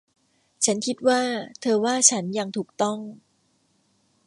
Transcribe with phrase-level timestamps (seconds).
[0.65, 1.21] ฉันคิดว่า
[1.61, 2.99] เธอว่าฉันอย่างถูกต้อง